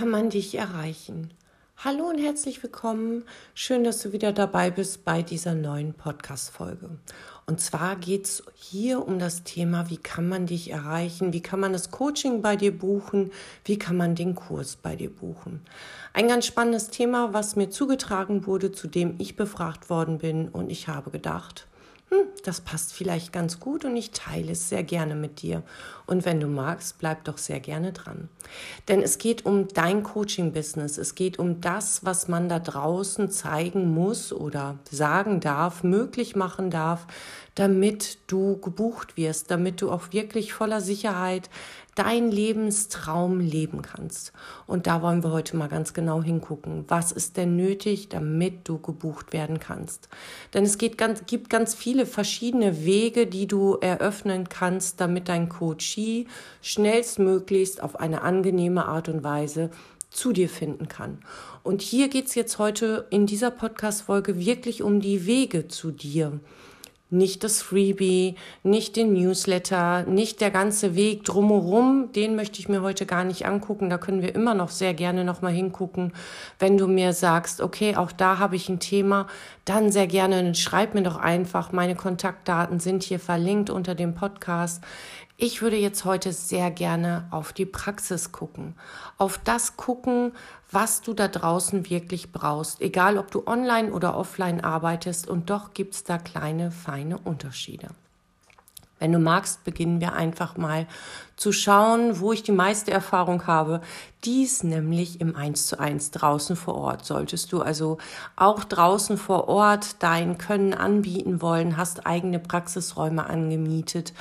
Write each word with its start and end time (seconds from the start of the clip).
kann 0.00 0.08
man 0.08 0.30
dich 0.30 0.54
erreichen? 0.54 1.30
Hallo 1.76 2.08
und 2.08 2.16
herzlich 2.16 2.62
willkommen. 2.62 3.24
Schön, 3.52 3.84
dass 3.84 4.00
du 4.00 4.12
wieder 4.14 4.32
dabei 4.32 4.70
bist 4.70 5.04
bei 5.04 5.20
dieser 5.20 5.54
neuen 5.54 5.92
Podcast-Folge. 5.92 6.88
Und 7.44 7.60
zwar 7.60 7.96
geht 7.96 8.24
es 8.24 8.42
hier 8.54 9.06
um 9.06 9.18
das 9.18 9.44
Thema, 9.44 9.90
wie 9.90 9.98
kann 9.98 10.26
man 10.26 10.46
dich 10.46 10.70
erreichen? 10.70 11.34
Wie 11.34 11.42
kann 11.42 11.60
man 11.60 11.74
das 11.74 11.90
Coaching 11.90 12.40
bei 12.40 12.56
dir 12.56 12.72
buchen? 12.72 13.30
Wie 13.66 13.78
kann 13.78 13.98
man 13.98 14.14
den 14.14 14.34
Kurs 14.34 14.76
bei 14.76 14.96
dir 14.96 15.10
buchen? 15.10 15.60
Ein 16.14 16.28
ganz 16.28 16.46
spannendes 16.46 16.88
Thema, 16.88 17.34
was 17.34 17.56
mir 17.56 17.68
zugetragen 17.68 18.46
wurde, 18.46 18.72
zu 18.72 18.88
dem 18.88 19.16
ich 19.18 19.36
befragt 19.36 19.90
worden 19.90 20.16
bin. 20.16 20.48
Und 20.48 20.70
ich 20.70 20.88
habe 20.88 21.10
gedacht, 21.10 21.66
hm, 22.10 22.26
das 22.44 22.60
passt 22.60 22.92
vielleicht 22.92 23.32
ganz 23.32 23.60
gut 23.60 23.84
und 23.84 23.96
ich 23.96 24.10
teile 24.10 24.52
es 24.52 24.68
sehr 24.68 24.82
gerne 24.82 25.14
mit 25.14 25.42
dir. 25.42 25.62
Und 26.06 26.24
wenn 26.24 26.40
du 26.40 26.48
magst, 26.48 26.98
bleib 26.98 27.22
doch 27.22 27.38
sehr 27.38 27.60
gerne 27.60 27.92
dran. 27.92 28.28
Denn 28.88 29.00
es 29.00 29.18
geht 29.18 29.46
um 29.46 29.68
dein 29.68 30.02
Coaching-Business. 30.02 30.98
Es 30.98 31.14
geht 31.14 31.38
um 31.38 31.60
das, 31.60 32.04
was 32.04 32.26
man 32.26 32.48
da 32.48 32.58
draußen 32.58 33.30
zeigen 33.30 33.94
muss 33.94 34.32
oder 34.32 34.80
sagen 34.90 35.38
darf, 35.38 35.84
möglich 35.84 36.34
machen 36.34 36.70
darf, 36.70 37.06
damit 37.60 38.16
du 38.26 38.58
gebucht 38.58 39.18
wirst, 39.18 39.50
damit 39.50 39.82
du 39.82 39.90
auch 39.90 40.14
wirklich 40.14 40.54
voller 40.54 40.80
Sicherheit 40.80 41.50
dein 41.94 42.30
Lebenstraum 42.30 43.38
leben 43.38 43.82
kannst. 43.82 44.32
Und 44.66 44.86
da 44.86 45.02
wollen 45.02 45.22
wir 45.22 45.30
heute 45.30 45.58
mal 45.58 45.68
ganz 45.68 45.92
genau 45.92 46.22
hingucken. 46.22 46.86
Was 46.88 47.12
ist 47.12 47.36
denn 47.36 47.56
nötig, 47.56 48.08
damit 48.08 48.66
du 48.66 48.78
gebucht 48.78 49.34
werden 49.34 49.60
kannst? 49.60 50.08
Denn 50.54 50.64
es 50.64 50.78
ganz, 50.96 51.26
gibt 51.26 51.50
ganz 51.50 51.74
viele 51.74 52.06
verschiedene 52.06 52.86
Wege, 52.86 53.26
die 53.26 53.46
du 53.46 53.74
eröffnen 53.74 54.48
kannst, 54.48 54.98
damit 54.98 55.28
dein 55.28 55.50
Coachee 55.50 56.26
schnellstmöglichst 56.62 57.82
auf 57.82 58.00
eine 58.00 58.22
angenehme 58.22 58.86
Art 58.86 59.10
und 59.10 59.22
Weise 59.22 59.68
zu 60.08 60.32
dir 60.32 60.48
finden 60.48 60.88
kann. 60.88 61.18
Und 61.62 61.82
hier 61.82 62.08
geht 62.08 62.28
es 62.28 62.34
jetzt 62.34 62.58
heute 62.58 63.06
in 63.10 63.26
dieser 63.26 63.50
Podcast-Folge 63.50 64.38
wirklich 64.38 64.82
um 64.82 65.00
die 65.00 65.26
Wege 65.26 65.68
zu 65.68 65.90
dir 65.90 66.40
nicht 67.10 67.44
das 67.44 67.60
Freebie, 67.60 68.36
nicht 68.62 68.96
den 68.96 69.12
Newsletter, 69.12 70.04
nicht 70.04 70.40
der 70.40 70.50
ganze 70.50 70.94
Weg 70.94 71.24
drumherum, 71.24 72.12
den 72.12 72.36
möchte 72.36 72.60
ich 72.60 72.68
mir 72.68 72.82
heute 72.82 73.06
gar 73.06 73.24
nicht 73.24 73.46
angucken. 73.46 73.90
Da 73.90 73.98
können 73.98 74.22
wir 74.22 74.34
immer 74.34 74.54
noch 74.54 74.70
sehr 74.70 74.94
gerne 74.94 75.24
noch 75.24 75.42
mal 75.42 75.52
hingucken. 75.52 76.12
Wenn 76.58 76.78
du 76.78 76.86
mir 76.86 77.12
sagst, 77.12 77.60
okay, 77.60 77.96
auch 77.96 78.12
da 78.12 78.38
habe 78.38 78.56
ich 78.56 78.68
ein 78.68 78.80
Thema, 78.80 79.26
dann 79.64 79.90
sehr 79.90 80.06
gerne, 80.06 80.54
schreib 80.54 80.94
mir 80.94 81.02
doch 81.02 81.16
einfach. 81.16 81.72
Meine 81.72 81.96
Kontaktdaten 81.96 82.80
sind 82.80 83.02
hier 83.02 83.20
verlinkt 83.20 83.70
unter 83.70 83.94
dem 83.94 84.14
Podcast. 84.14 84.82
Ich 85.42 85.62
würde 85.62 85.76
jetzt 85.76 86.04
heute 86.04 86.34
sehr 86.34 86.70
gerne 86.70 87.26
auf 87.30 87.54
die 87.54 87.64
Praxis 87.64 88.30
gucken, 88.30 88.74
auf 89.16 89.38
das 89.38 89.78
gucken, 89.78 90.32
was 90.70 91.00
du 91.02 91.14
da 91.14 91.28
draußen 91.28 91.90
wirklich 91.90 92.32
brauchst, 92.32 92.80
egal 92.80 93.18
ob 93.18 93.30
du 93.30 93.46
online 93.46 93.92
oder 93.92 94.16
offline 94.16 94.62
arbeitest 94.62 95.28
und 95.28 95.50
doch 95.50 95.74
gibt 95.74 95.94
es 95.94 96.04
da 96.04 96.18
kleine, 96.18 96.70
feine 96.70 97.18
Unterschiede. 97.18 97.88
Wenn 99.00 99.12
du 99.12 99.18
magst, 99.18 99.64
beginnen 99.64 100.02
wir 100.02 100.12
einfach 100.12 100.58
mal 100.58 100.86
zu 101.36 101.52
schauen, 101.52 102.20
wo 102.20 102.32
ich 102.32 102.42
die 102.42 102.52
meiste 102.52 102.90
Erfahrung 102.90 103.46
habe. 103.46 103.80
Dies 104.24 104.62
nämlich 104.62 105.22
im 105.22 105.34
1 105.34 105.68
zu 105.68 105.80
1 105.80 106.10
draußen 106.10 106.54
vor 106.54 106.74
Ort. 106.74 107.06
Solltest 107.06 107.50
du 107.50 107.62
also 107.62 107.96
auch 108.36 108.62
draußen 108.62 109.16
vor 109.16 109.48
Ort 109.48 110.02
dein 110.02 110.36
Können 110.36 110.74
anbieten 110.74 111.40
wollen, 111.40 111.78
hast 111.78 112.06
eigene 112.06 112.38
Praxisräume 112.38 113.24
angemietet 113.24 114.12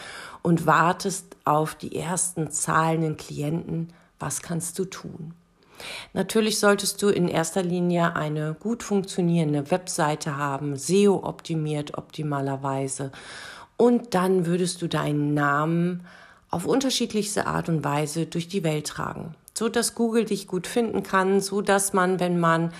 und 0.44 0.66
wartest 0.66 1.36
auf 1.44 1.76
die 1.76 1.98
ersten 1.98 2.50
zahlenden 2.50 3.18
Klienten, 3.18 3.92
was 4.18 4.42
kannst 4.42 4.80
du 4.80 4.86
tun? 4.86 5.34
Natürlich 6.14 6.60
solltest 6.60 7.02
du 7.02 7.10
in 7.10 7.28
erster 7.28 7.64
Linie 7.64 8.16
eine 8.16 8.56
gut 8.60 8.84
funktionierende 8.84 9.72
Webseite 9.72 10.38
haben, 10.38 10.76
SEO 10.76 11.24
optimiert 11.24 11.98
optimalerweise. 11.98 13.12
Und 13.78 14.14
dann 14.14 14.46
würdest 14.46 14.82
du 14.82 14.88
deinen 14.88 15.34
Namen 15.34 16.06
auf 16.50 16.66
unterschiedlichste 16.66 17.46
Art 17.48 17.70
und 17.70 17.84
Weise 17.84 18.26
durch 18.26 18.48
die 18.48 18.64
Welt 18.64 18.88
tragen, 18.88 19.36
so 19.54 19.70
dass 19.70 19.96
Google 19.96 20.26
dich 20.26 20.48
gut 20.48 20.68
finden 20.68 21.04
kann, 21.04 21.42
so 21.42 21.62
dass 21.62 21.94
man, 21.94 22.20
wenn 22.20 22.40
man 22.40 22.74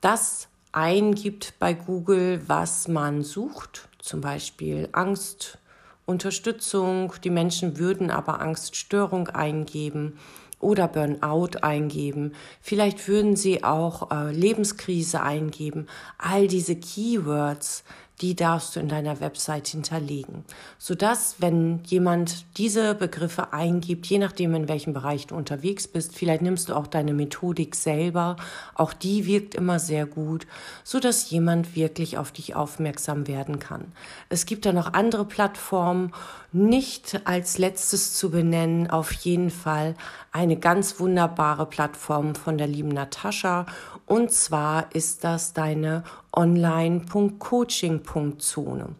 das 0.00 0.48
eingibt 0.72 1.54
bei 1.58 1.74
Google, 1.74 2.42
was 2.46 2.88
man 2.88 3.22
sucht, 3.22 3.88
zum 3.98 4.20
Beispiel 4.20 4.88
Angst, 4.92 5.58
Unterstützung, 6.06 7.12
die 7.22 7.30
Menschen 7.30 7.78
würden 7.78 8.10
aber 8.10 8.40
Angststörung 8.40 9.28
eingeben 9.28 10.18
oder 10.60 10.88
Burnout 10.88 11.58
eingeben. 11.62 12.32
Vielleicht 12.60 13.06
würden 13.08 13.36
sie 13.36 13.64
auch 13.64 14.10
äh, 14.10 14.32
Lebenskrise 14.32 15.22
eingeben. 15.22 15.86
All 16.18 16.48
diese 16.48 16.76
Keywords 16.76 17.84
die 18.20 18.34
darfst 18.34 18.74
du 18.74 18.80
in 18.80 18.88
deiner 18.88 19.20
Website 19.20 19.68
hinterlegen, 19.68 20.44
sodass, 20.78 21.36
wenn 21.38 21.82
jemand 21.84 22.46
diese 22.56 22.94
Begriffe 22.94 23.52
eingibt, 23.52 24.06
je 24.06 24.18
nachdem, 24.18 24.54
in 24.54 24.68
welchem 24.68 24.92
Bereich 24.92 25.28
du 25.28 25.36
unterwegs 25.36 25.86
bist, 25.86 26.14
vielleicht 26.16 26.42
nimmst 26.42 26.68
du 26.68 26.74
auch 26.74 26.86
deine 26.86 27.14
Methodik 27.14 27.74
selber, 27.74 28.36
auch 28.74 28.92
die 28.92 29.26
wirkt 29.26 29.54
immer 29.54 29.78
sehr 29.78 30.06
gut, 30.06 30.46
sodass 30.82 31.30
jemand 31.30 31.76
wirklich 31.76 32.18
auf 32.18 32.32
dich 32.32 32.56
aufmerksam 32.56 33.28
werden 33.28 33.58
kann. 33.60 33.92
Es 34.28 34.46
gibt 34.46 34.66
da 34.66 34.72
noch 34.72 34.92
andere 34.94 35.24
Plattformen, 35.24 36.12
nicht 36.50 37.20
als 37.24 37.58
letztes 37.58 38.14
zu 38.14 38.30
benennen, 38.30 38.90
auf 38.90 39.12
jeden 39.12 39.50
Fall 39.50 39.94
eine 40.32 40.56
ganz 40.56 40.98
wunderbare 40.98 41.66
Plattform 41.66 42.34
von 42.34 42.58
der 42.58 42.66
lieben 42.66 42.88
Natascha. 42.88 43.66
Und 44.08 44.32
zwar 44.32 44.92
ist 44.94 45.22
das 45.22 45.52
deine 45.52 46.02
online.coaching.zone. 46.32 48.94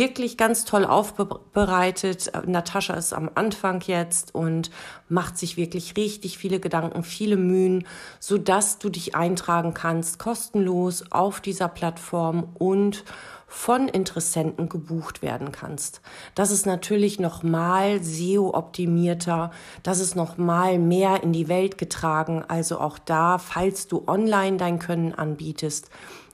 Wirklich 0.00 0.38
ganz 0.38 0.64
toll 0.64 0.86
aufbereitet. 0.86 2.32
Natascha 2.46 2.94
ist 2.94 3.12
am 3.12 3.30
Anfang 3.34 3.82
jetzt 3.82 4.34
und 4.34 4.70
macht 5.10 5.36
sich 5.36 5.58
wirklich 5.58 5.94
richtig 5.94 6.38
viele 6.38 6.58
Gedanken, 6.58 7.02
viele 7.02 7.36
Mühen, 7.36 7.86
so 8.18 8.38
dass 8.38 8.78
du 8.78 8.88
dich 8.88 9.14
eintragen 9.14 9.74
kannst, 9.74 10.18
kostenlos 10.18 11.12
auf 11.12 11.42
dieser 11.42 11.68
Plattform 11.68 12.48
und 12.54 13.04
von 13.46 13.88
Interessenten 13.88 14.70
gebucht 14.70 15.20
werden 15.20 15.52
kannst. 15.52 16.00
Das 16.34 16.50
ist 16.50 16.64
natürlich 16.64 17.20
nochmal 17.20 18.02
SEO-optimierter, 18.02 19.50
das 19.82 20.00
ist 20.00 20.16
nochmal 20.16 20.78
mehr 20.78 21.22
in 21.22 21.34
die 21.34 21.48
Welt 21.48 21.76
getragen. 21.76 22.42
Also 22.48 22.80
auch 22.80 22.98
da, 22.98 23.36
falls 23.36 23.86
du 23.86 24.04
online 24.06 24.56
dein 24.56 24.78
Können 24.78 25.14
anbietest, 25.14 25.90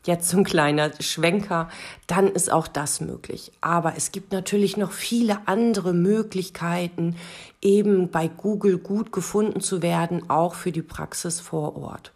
jetzt 0.06 0.28
so 0.28 0.38
ein 0.38 0.44
kleiner 0.44 0.90
Schwenker, 1.00 1.68
dann 2.06 2.28
ist 2.28 2.50
auch 2.50 2.68
das 2.68 3.00
möglich. 3.00 3.52
Aber 3.60 3.94
es 3.96 4.12
gibt 4.12 4.32
natürlich 4.32 4.76
noch 4.76 4.92
viele 4.92 5.46
andere 5.46 5.92
Möglichkeiten, 5.92 7.16
eben 7.60 8.10
bei 8.10 8.28
Google 8.28 8.78
gut 8.78 9.12
gefunden 9.12 9.60
zu 9.60 9.82
werden, 9.82 10.30
auch 10.30 10.54
für 10.54 10.72
die 10.72 10.82
Praxis 10.82 11.40
vor 11.40 11.76
Ort. 11.76 12.12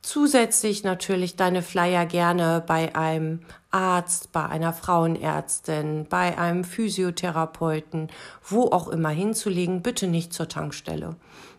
Zusätzlich 0.00 0.84
natürlich 0.84 1.36
deine 1.36 1.60
Flyer 1.60 2.06
gerne 2.06 2.64
bei 2.66 2.94
einem 2.94 3.40
Arzt, 3.70 4.32
bei 4.32 4.46
einer 4.46 4.72
Frauenärztin, 4.72 6.06
bei 6.08 6.38
einem 6.38 6.64
Physiotherapeuten, 6.64 8.08
wo 8.42 8.70
auch 8.70 8.88
immer 8.88 9.10
hinzulegen, 9.10 9.82
bitte 9.82 10.06
nicht 10.06 10.32
zur 10.32 10.48
Tankstelle. 10.48 11.16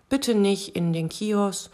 Bitte 0.09 0.33
nicht 0.33 0.75
in 0.75 0.93
den 0.93 1.09
Kiosk 1.09 1.69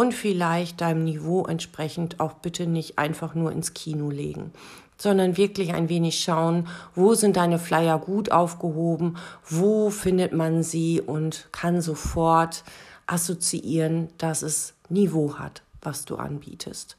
und 0.00 0.14
vielleicht 0.14 0.80
deinem 0.80 1.04
Niveau 1.04 1.44
entsprechend 1.44 2.20
auch 2.20 2.32
bitte 2.32 2.66
nicht 2.66 2.98
einfach 2.98 3.34
nur 3.34 3.52
ins 3.52 3.74
Kino 3.74 4.08
legen, 4.08 4.50
sondern 4.96 5.36
wirklich 5.36 5.74
ein 5.74 5.90
wenig 5.90 6.20
schauen, 6.20 6.68
wo 6.94 7.12
sind 7.12 7.36
deine 7.36 7.58
Flyer 7.58 7.98
gut 7.98 8.32
aufgehoben, 8.32 9.18
wo 9.46 9.90
findet 9.90 10.32
man 10.32 10.62
sie 10.62 11.02
und 11.02 11.48
kann 11.52 11.82
sofort 11.82 12.64
assoziieren, 13.06 14.08
dass 14.16 14.40
es 14.40 14.72
Niveau 14.88 15.34
hat, 15.38 15.60
was 15.82 16.06
du 16.06 16.16
anbietest. 16.16 16.96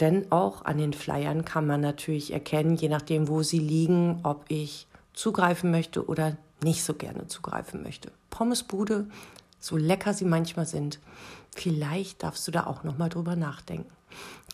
Denn 0.00 0.32
auch 0.32 0.64
an 0.64 0.78
den 0.78 0.94
Flyern 0.94 1.44
kann 1.44 1.64
man 1.64 1.80
natürlich 1.80 2.32
erkennen, 2.32 2.74
je 2.74 2.88
nachdem, 2.88 3.28
wo 3.28 3.44
sie 3.44 3.60
liegen, 3.60 4.18
ob 4.24 4.46
ich 4.48 4.88
zugreifen 5.12 5.70
möchte 5.70 6.04
oder 6.06 6.36
nicht 6.64 6.82
so 6.82 6.94
gerne 6.94 7.28
zugreifen 7.28 7.84
möchte. 7.84 8.10
Pommesbude, 8.30 9.06
so 9.60 9.76
lecker 9.76 10.12
sie 10.12 10.24
manchmal 10.24 10.66
sind, 10.66 10.98
vielleicht 11.54 12.22
darfst 12.22 12.46
du 12.46 12.52
da 12.52 12.66
auch 12.66 12.84
noch 12.84 12.98
mal 12.98 13.08
drüber 13.08 13.36
nachdenken. 13.36 13.90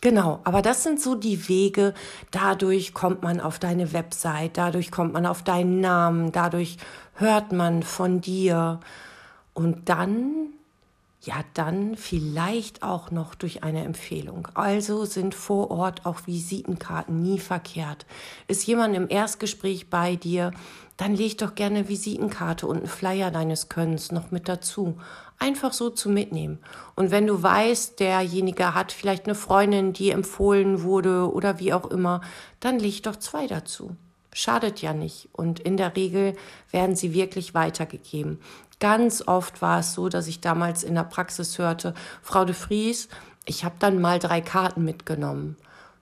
Genau, 0.01 0.39
aber 0.43 0.61
das 0.61 0.83
sind 0.83 1.01
so 1.01 1.15
die 1.15 1.49
Wege. 1.49 1.93
Dadurch 2.31 2.93
kommt 2.93 3.23
man 3.23 3.39
auf 3.39 3.57
deine 3.57 3.93
Website, 3.93 4.57
dadurch 4.57 4.91
kommt 4.91 5.13
man 5.13 5.25
auf 5.25 5.43
deinen 5.43 5.79
Namen, 5.79 6.31
dadurch 6.31 6.77
hört 7.15 7.51
man 7.51 7.81
von 7.81 8.21
dir 8.21 8.79
und 9.53 9.89
dann 9.89 10.53
ja, 11.27 11.43
dann 11.55 11.97
vielleicht 11.97 12.83
auch 12.83 13.11
noch 13.11 13.35
durch 13.35 13.61
eine 13.61 13.83
Empfehlung. 13.83 14.47
Also 14.53 15.03
sind 15.03 15.35
vor 15.35 15.71
Ort 15.71 16.05
auch 16.05 16.25
Visitenkarten 16.25 17.21
nie 17.21 17.39
verkehrt. 17.39 18.05
Ist 18.47 18.65
jemand 18.65 18.95
im 18.95 19.09
Erstgespräch 19.09 19.89
bei 19.89 20.15
dir, 20.15 20.51
dann 20.95 21.15
leg 21.15 21.37
doch 21.37 21.55
gerne 21.55 21.89
Visitenkarte 21.89 22.65
und 22.65 22.77
einen 22.77 22.87
Flyer 22.87 23.29
deines 23.29 23.67
Könnens 23.67 24.11
noch 24.11 24.31
mit 24.31 24.47
dazu. 24.47 24.97
Einfach 25.39 25.73
so 25.73 25.89
zu 25.89 26.09
mitnehmen. 26.09 26.59
Und 26.95 27.11
wenn 27.11 27.27
du 27.27 27.43
weißt, 27.43 27.99
derjenige 27.99 28.73
hat 28.73 28.91
vielleicht 28.91 29.25
eine 29.25 29.35
Freundin, 29.35 29.93
die 29.93 30.09
empfohlen 30.09 30.81
wurde 30.81 31.31
oder 31.31 31.59
wie 31.59 31.73
auch 31.73 31.85
immer, 31.91 32.21
dann 32.59 32.79
leg 32.79 33.03
doch 33.03 33.17
zwei 33.17 33.45
dazu. 33.45 33.95
Schadet 34.33 34.81
ja 34.81 34.93
nicht. 34.93 35.29
Und 35.33 35.59
in 35.59 35.77
der 35.77 35.95
Regel 35.95 36.35
werden 36.71 36.95
sie 36.95 37.13
wirklich 37.13 37.53
weitergegeben. 37.53 38.39
Ganz 38.79 39.23
oft 39.27 39.61
war 39.61 39.79
es 39.79 39.93
so, 39.93 40.09
dass 40.09 40.27
ich 40.27 40.41
damals 40.41 40.83
in 40.83 40.95
der 40.95 41.03
Praxis 41.03 41.57
hörte, 41.57 41.93
Frau 42.21 42.45
de 42.45 42.53
Vries, 42.53 43.09
ich 43.45 43.63
habe 43.63 43.75
dann 43.79 44.01
mal 44.01 44.19
drei 44.19 44.41
Karten 44.41 44.83
mitgenommen. 44.83 45.55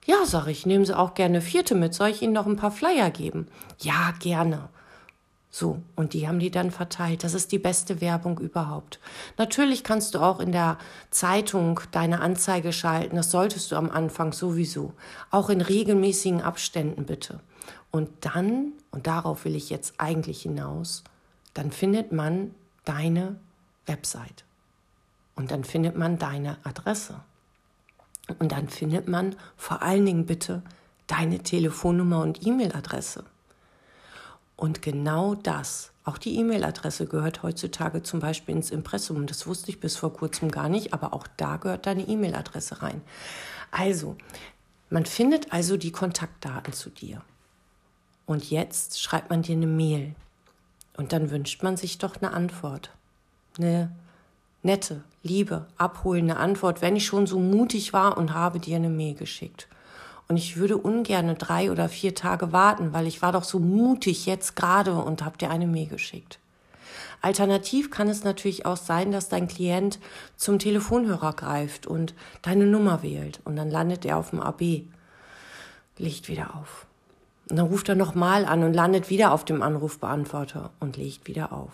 Ja, 0.04 0.24
sag 0.24 0.46
ich, 0.48 0.66
nehmen 0.66 0.84
Sie 0.84 0.96
auch 0.96 1.14
gerne 1.14 1.40
vierte 1.40 1.74
mit. 1.74 1.94
Soll 1.94 2.10
ich 2.10 2.22
Ihnen 2.22 2.32
noch 2.32 2.46
ein 2.46 2.56
paar 2.56 2.70
Flyer 2.70 3.10
geben? 3.10 3.48
Ja, 3.80 4.12
gerne. 4.20 4.68
So, 5.58 5.80
und 5.94 6.12
die 6.12 6.28
haben 6.28 6.38
die 6.38 6.50
dann 6.50 6.70
verteilt. 6.70 7.24
Das 7.24 7.32
ist 7.32 7.50
die 7.50 7.58
beste 7.58 8.02
Werbung 8.02 8.38
überhaupt. 8.38 9.00
Natürlich 9.38 9.84
kannst 9.84 10.14
du 10.14 10.18
auch 10.18 10.38
in 10.38 10.52
der 10.52 10.76
Zeitung 11.08 11.80
deine 11.92 12.20
Anzeige 12.20 12.74
schalten. 12.74 13.16
Das 13.16 13.30
solltest 13.30 13.72
du 13.72 13.76
am 13.76 13.90
Anfang 13.90 14.34
sowieso. 14.34 14.92
Auch 15.30 15.48
in 15.48 15.62
regelmäßigen 15.62 16.42
Abständen 16.42 17.06
bitte. 17.06 17.40
Und 17.90 18.10
dann, 18.20 18.74
und 18.90 19.06
darauf 19.06 19.46
will 19.46 19.56
ich 19.56 19.70
jetzt 19.70 19.94
eigentlich 19.96 20.42
hinaus, 20.42 21.04
dann 21.54 21.70
findet 21.70 22.12
man 22.12 22.54
deine 22.84 23.36
Website. 23.86 24.44
Und 25.36 25.52
dann 25.52 25.64
findet 25.64 25.96
man 25.96 26.18
deine 26.18 26.58
Adresse. 26.64 27.14
Und 28.38 28.52
dann 28.52 28.68
findet 28.68 29.08
man 29.08 29.34
vor 29.56 29.80
allen 29.80 30.04
Dingen 30.04 30.26
bitte 30.26 30.60
deine 31.06 31.38
Telefonnummer 31.38 32.20
und 32.20 32.46
E-Mail-Adresse. 32.46 33.24
Und 34.56 34.80
genau 34.80 35.34
das, 35.34 35.92
auch 36.04 36.18
die 36.18 36.38
E-Mail-Adresse 36.38 37.06
gehört 37.06 37.42
heutzutage 37.42 38.02
zum 38.02 38.20
Beispiel 38.20 38.56
ins 38.56 38.70
Impressum. 38.70 39.26
Das 39.26 39.46
wusste 39.46 39.70
ich 39.70 39.80
bis 39.80 39.96
vor 39.96 40.12
kurzem 40.12 40.50
gar 40.50 40.68
nicht, 40.68 40.94
aber 40.94 41.12
auch 41.12 41.26
da 41.36 41.56
gehört 41.56 41.86
deine 41.86 42.08
E-Mail-Adresse 42.08 42.82
rein. 42.82 43.02
Also, 43.70 44.16
man 44.88 45.04
findet 45.04 45.52
also 45.52 45.76
die 45.76 45.92
Kontaktdaten 45.92 46.72
zu 46.72 46.90
dir. 46.90 47.22
Und 48.24 48.50
jetzt 48.50 49.00
schreibt 49.00 49.30
man 49.30 49.42
dir 49.42 49.56
eine 49.56 49.66
Mail. 49.66 50.14
Und 50.96 51.12
dann 51.12 51.30
wünscht 51.30 51.62
man 51.62 51.76
sich 51.76 51.98
doch 51.98 52.16
eine 52.16 52.32
Antwort. 52.32 52.90
Eine 53.58 53.90
nette, 54.62 55.02
liebe, 55.22 55.66
abholende 55.76 56.36
Antwort, 56.36 56.82
wenn 56.82 56.96
ich 56.96 57.06
schon 57.06 57.26
so 57.26 57.38
mutig 57.38 57.92
war 57.92 58.16
und 58.16 58.32
habe 58.32 58.60
dir 58.60 58.76
eine 58.76 58.88
Mail 58.88 59.14
geschickt. 59.14 59.68
Und 60.28 60.36
ich 60.36 60.56
würde 60.56 60.76
ungern 60.76 61.36
drei 61.38 61.70
oder 61.70 61.88
vier 61.88 62.14
Tage 62.14 62.52
warten, 62.52 62.92
weil 62.92 63.06
ich 63.06 63.22
war 63.22 63.32
doch 63.32 63.44
so 63.44 63.58
mutig 63.60 64.26
jetzt 64.26 64.56
gerade 64.56 64.94
und 64.94 65.24
habe 65.24 65.38
dir 65.38 65.50
eine 65.50 65.66
Mail 65.66 65.86
geschickt. 65.86 66.40
Alternativ 67.22 67.90
kann 67.90 68.08
es 68.08 68.24
natürlich 68.24 68.66
auch 68.66 68.76
sein, 68.76 69.12
dass 69.12 69.28
dein 69.28 69.48
Klient 69.48 69.98
zum 70.36 70.58
Telefonhörer 70.58 71.32
greift 71.32 71.86
und 71.86 72.14
deine 72.42 72.66
Nummer 72.66 73.02
wählt 73.02 73.40
und 73.44 73.56
dann 73.56 73.70
landet 73.70 74.04
er 74.04 74.16
auf 74.16 74.30
dem 74.30 74.40
AB. 74.40 74.82
Licht 75.98 76.28
wieder 76.28 76.54
auf. 76.54 76.86
Und 77.48 77.56
dann 77.56 77.66
ruft 77.66 77.88
er 77.88 77.94
nochmal 77.94 78.44
an 78.44 78.64
und 78.64 78.74
landet 78.74 79.08
wieder 79.08 79.32
auf 79.32 79.44
dem 79.44 79.62
Anrufbeantworter 79.62 80.70
und 80.80 80.96
legt 80.96 81.26
wieder 81.26 81.52
auf. 81.52 81.72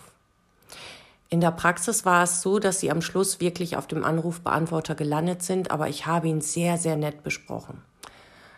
In 1.29 1.41
der 1.41 1.51
Praxis 1.51 2.05
war 2.05 2.23
es 2.23 2.41
so, 2.41 2.59
dass 2.59 2.79
sie 2.79 2.91
am 2.91 3.01
Schluss 3.01 3.39
wirklich 3.39 3.75
auf 3.75 3.87
dem 3.87 4.03
Anrufbeantworter 4.03 4.93
gelandet 4.93 5.41
sind, 5.41 5.71
aber 5.71 5.89
ich 5.89 6.05
habe 6.05 6.27
ihn 6.27 6.41
sehr, 6.41 6.77
sehr 6.77 6.95
nett 6.95 7.23
besprochen. 7.23 7.81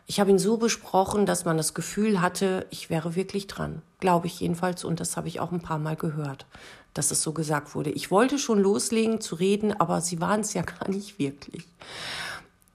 Ich 0.08 0.20
habe 0.20 0.30
ihn 0.30 0.40
so 0.40 0.58
besprochen, 0.58 1.26
dass 1.26 1.46
man 1.46 1.58
das 1.58 1.74
Gefühl 1.74 2.22
hatte, 2.22 2.68
ich 2.70 2.90
wäre 2.90 3.16
wirklich 3.16 3.48
dran. 3.48 3.82
Glaube 4.00 4.28
ich 4.28 4.40
jedenfalls. 4.40 4.84
Und 4.84 5.00
das 5.00 5.18
habe 5.18 5.28
ich 5.28 5.40
auch 5.40 5.52
ein 5.52 5.62
paar 5.62 5.80
Mal 5.80 5.96
gehört, 5.96 6.46
dass 6.94 7.12
es 7.12 7.22
so 7.22 7.34
gesagt 7.34 7.74
wurde. 7.74 7.90
Ich 7.90 8.12
wollte 8.12 8.38
schon 8.38 8.60
loslegen 8.60 9.20
zu 9.20 9.36
reden, 9.36 9.74
aber 9.80 10.02
sie 10.02 10.22
waren 10.22 10.42
es 10.42 10.54
ja 10.54 10.62
gar 10.80 10.90
nicht 10.90 11.18
wirklich. 11.18 11.66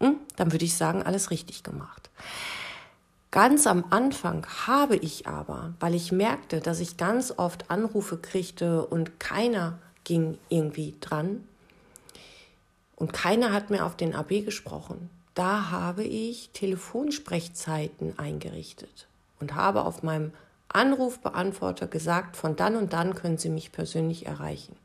Hm, 0.01 0.17
dann 0.37 0.53
würde 0.53 0.65
ich 0.65 0.77
sagen, 0.77 1.03
alles 1.03 1.31
richtig 1.31 1.63
gemacht. 1.63 2.11
Ganz 3.31 3.69
am 3.69 3.85
Anfang 3.91 4.45
habe 4.67 4.97
ich 4.97 5.29
aber, 5.29 5.75
weil 5.79 5.95
ich 5.95 6.11
merkte, 6.11 6.59
dass 6.59 6.81
ich 6.81 6.97
ganz 6.97 7.33
oft 7.37 7.71
Anrufe 7.71 8.17
kriegte 8.17 8.85
und 8.85 9.21
keiner 9.21 9.79
ging 10.03 10.37
irgendwie 10.49 10.97
dran 11.01 11.45
und 12.97 13.13
keiner 13.13 13.53
hat 13.53 13.71
mehr 13.71 13.87
auf 13.87 13.97
den 13.97 14.17
AB 14.17 14.45
gesprochen, 14.45 15.11
da 15.35 15.71
habe 15.71 16.05
ich 16.05 16.51
Telefonsprechzeiten 16.53 18.19
eingerichtet 18.19 19.09
und 19.39 19.55
habe 19.55 19.85
auf 19.85 20.03
meinem 20.03 20.33
Anrufbeantworter 20.69 21.87
gesagt, 21.87 22.37
von 22.37 22.57
dann 22.57 22.77
und 22.77 22.93
dann 22.93 23.15
können 23.15 23.39
Sie 23.39 23.49
mich 23.49 23.73
persönlich 23.73 24.27
erreichen. 24.27 24.77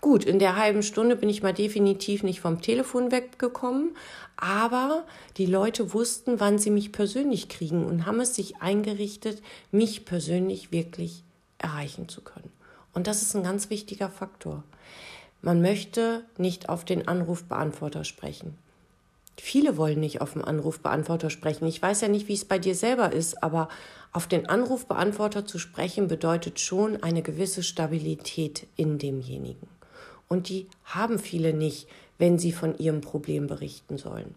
Gut, 0.00 0.24
in 0.26 0.38
der 0.38 0.56
halben 0.56 0.82
Stunde 0.82 1.16
bin 1.16 1.30
ich 1.30 1.42
mal 1.42 1.54
definitiv 1.54 2.24
nicht 2.24 2.40
vom 2.40 2.60
Telefon 2.60 3.10
weggekommen, 3.10 3.96
aber 4.36 5.04
die 5.38 5.46
Leute 5.46 5.94
wussten, 5.94 6.40
wann 6.40 6.58
sie 6.58 6.68
mich 6.68 6.92
persönlich 6.92 7.48
kriegen 7.48 7.86
und 7.86 8.04
haben 8.04 8.20
es 8.20 8.34
sich 8.34 8.56
eingerichtet, 8.58 9.40
mich 9.70 10.04
persönlich 10.04 10.72
wirklich 10.72 11.22
erreichen 11.56 12.10
zu 12.10 12.20
können. 12.20 12.52
Und 12.92 13.06
das 13.06 13.22
ist 13.22 13.34
ein 13.34 13.44
ganz 13.44 13.70
wichtiger 13.70 14.10
Faktor. 14.10 14.62
Man 15.40 15.62
möchte 15.62 16.24
nicht 16.36 16.68
auf 16.68 16.84
den 16.84 17.08
Anrufbeantworter 17.08 18.04
sprechen. 18.04 18.58
Viele 19.36 19.76
wollen 19.76 20.00
nicht 20.00 20.20
auf 20.20 20.34
den 20.34 20.44
Anrufbeantworter 20.44 21.30
sprechen. 21.30 21.66
Ich 21.66 21.82
weiß 21.82 22.00
ja 22.02 22.08
nicht, 22.08 22.28
wie 22.28 22.34
es 22.34 22.44
bei 22.44 22.58
dir 22.58 22.74
selber 22.74 23.12
ist, 23.12 23.42
aber 23.42 23.68
auf 24.12 24.28
den 24.28 24.48
Anrufbeantworter 24.48 25.44
zu 25.44 25.58
sprechen 25.58 26.08
bedeutet 26.08 26.60
schon 26.60 27.02
eine 27.02 27.22
gewisse 27.22 27.62
Stabilität 27.62 28.66
in 28.76 28.98
demjenigen. 28.98 29.68
Und 30.28 30.48
die 30.48 30.68
haben 30.84 31.18
viele 31.18 31.52
nicht, 31.52 31.88
wenn 32.18 32.38
sie 32.38 32.52
von 32.52 32.78
ihrem 32.78 33.00
Problem 33.00 33.48
berichten 33.48 33.98
sollen. 33.98 34.34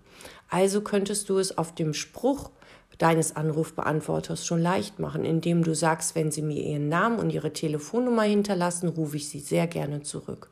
Also 0.50 0.82
könntest 0.82 1.30
du 1.30 1.38
es 1.38 1.58
auf 1.58 1.76
dem 1.76 1.94
Spruch 1.94 2.50
deines 2.98 3.36
Anrufbeantworters 3.36 4.46
schon 4.46 4.62
leicht 4.62 4.98
machen, 5.00 5.24
indem 5.24 5.64
du 5.64 5.76
sagst, 5.76 6.16
wenn 6.16 6.32
sie 6.32 6.42
mir 6.42 6.64
ihren 6.64 6.90
Namen 6.90 7.20
und 7.20 7.30
ihre 7.30 7.54
Telefonnummer 7.54 8.24
hinterlassen, 8.24 8.90
rufe 8.90 9.18
ich 9.18 9.30
sie 9.30 9.40
sehr 9.40 9.68
gerne 9.68 10.02
zurück. 10.02 10.50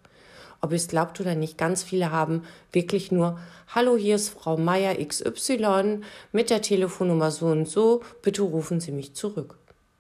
Ob 0.66 0.72
ihr 0.72 0.78
es 0.78 0.88
glaubt 0.88 1.22
oder 1.22 1.36
nicht, 1.36 1.60
ganz 1.60 1.84
viele 1.84 2.10
haben 2.10 2.42
wirklich 2.72 3.12
nur, 3.12 3.38
hallo, 3.68 3.98
hier 3.98 4.16
ist 4.16 4.30
Frau 4.30 4.58
Meier 4.58 4.96
XY 4.96 6.02
mit 6.32 6.50
der 6.50 6.64
Telefonnummer 6.64 7.30
so 7.30 7.46
und 7.46 7.68
so, 7.68 8.02
bitte 8.24 8.42
rufen 8.42 8.80
Sie 8.80 8.92
mich 8.92 9.14
zurück. 9.14 9.60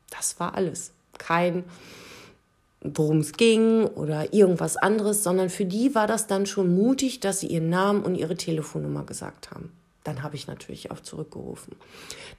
Das 0.10 0.39
war 0.39 0.55
alles. 0.55 0.91
Kein, 1.19 1.65
worum 2.81 3.19
es 3.19 3.34
ging 3.34 3.86
oder 3.86 4.34
irgendwas 4.34 4.75
anderes, 4.75 5.24
sondern 5.24 5.51
für 5.51 5.65
die 5.65 5.93
war 5.93 6.07
das 6.07 6.25
dann 6.25 6.48
schon 6.48 6.74
mutig, 6.74 7.19
dass 7.19 7.41
sie 7.41 7.48
ihren 7.48 7.69
Namen 7.69 8.01
und 8.01 8.15
ihre 8.15 8.36
Telefonnummer 8.36 9.03
gesagt 9.03 9.51
haben. 9.51 9.72
Dann 10.03 10.24
habe 10.24 10.36
ich 10.36 10.48
natürlich 10.48 10.89
auch 10.89 11.00
zurückgerufen. 11.00 11.75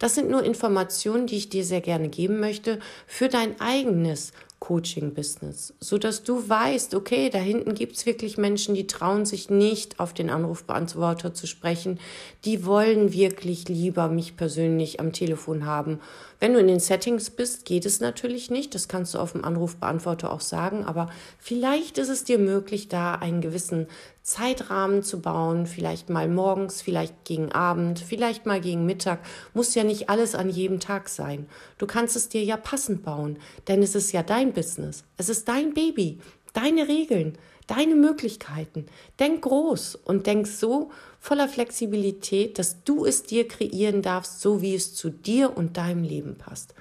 Das 0.00 0.16
sind 0.16 0.30
nur 0.30 0.42
Informationen, 0.42 1.28
die 1.28 1.36
ich 1.36 1.48
dir 1.48 1.64
sehr 1.64 1.80
gerne 1.80 2.08
geben 2.08 2.40
möchte 2.40 2.80
für 3.06 3.28
dein 3.28 3.60
eigenes 3.60 4.32
Coaching-Business, 4.60 5.74
so 5.80 5.98
dass 5.98 6.22
du 6.22 6.48
weißt, 6.48 6.94
okay, 6.94 7.30
da 7.30 7.38
hinten 7.38 7.74
gibt 7.74 7.96
es 7.96 8.06
wirklich 8.06 8.38
Menschen, 8.38 8.74
die 8.74 8.86
trauen 8.86 9.26
sich 9.26 9.50
nicht 9.50 10.00
auf 10.00 10.14
den 10.14 10.30
Anrufbeantworter 10.30 11.34
zu 11.34 11.46
sprechen, 11.46 12.00
die 12.44 12.64
wollen 12.64 13.12
wirklich 13.12 13.68
lieber 13.68 14.08
mich 14.08 14.36
persönlich 14.36 14.98
am 14.98 15.12
Telefon 15.12 15.66
haben. 15.66 16.00
Wenn 16.38 16.52
du 16.52 16.60
in 16.60 16.68
den 16.68 16.80
Settings 16.80 17.30
bist, 17.30 17.64
geht 17.64 17.86
es 17.86 18.00
natürlich 18.00 18.50
nicht, 18.50 18.74
das 18.74 18.88
kannst 18.88 19.14
du 19.14 19.18
auf 19.18 19.32
dem 19.32 19.44
Anrufbeantworter 19.44 20.30
auch 20.30 20.42
sagen, 20.42 20.84
aber 20.84 21.08
vielleicht 21.38 21.96
ist 21.96 22.10
es 22.10 22.24
dir 22.24 22.38
möglich, 22.38 22.88
da 22.88 23.14
einen 23.14 23.40
gewissen 23.40 23.86
Zeitrahmen 24.22 25.02
zu 25.02 25.20
bauen, 25.20 25.66
vielleicht 25.66 26.10
mal 26.10 26.28
morgens, 26.28 26.82
vielleicht 26.82 27.24
gegen 27.24 27.52
Abend, 27.52 28.00
vielleicht 28.00 28.44
mal 28.44 28.60
gegen 28.60 28.84
Mittag, 28.84 29.20
muss 29.54 29.74
ja 29.74 29.84
nicht 29.84 30.10
alles 30.10 30.34
an 30.34 30.50
jedem 30.50 30.80
Tag 30.80 31.08
sein. 31.08 31.46
Du 31.78 31.86
kannst 31.86 32.16
es 32.16 32.28
dir 32.28 32.44
ja 32.44 32.56
passend 32.56 33.02
bauen, 33.02 33.38
denn 33.68 33.82
es 33.82 33.94
ist 33.94 34.12
ja 34.12 34.22
dein 34.22 34.52
Business, 34.52 35.04
es 35.16 35.30
ist 35.30 35.48
dein 35.48 35.72
Baby, 35.72 36.18
deine 36.52 36.88
Regeln, 36.88 37.38
deine 37.66 37.94
Möglichkeiten. 37.94 38.86
Denk 39.18 39.42
groß 39.42 39.96
und 39.96 40.26
denk 40.26 40.46
so 40.46 40.90
voller 41.20 41.48
Flexibilität, 41.48 42.58
dass 42.58 42.82
du 42.84 43.04
es 43.04 43.22
dir 43.24 43.48
kreieren 43.48 44.02
darfst, 44.02 44.40
so 44.40 44.62
wie 44.62 44.74
es 44.74 44.94
zu 44.94 45.10
dir 45.10 45.56
und 45.56 45.76
deinem 45.76 46.02
Leben 46.02 46.36
passt. 46.36 46.74